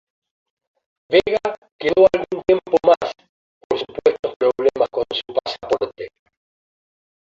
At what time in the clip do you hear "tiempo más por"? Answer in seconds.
2.47-3.77